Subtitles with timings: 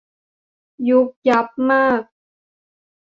[0.87, 2.01] ยุ่บยั่บมาก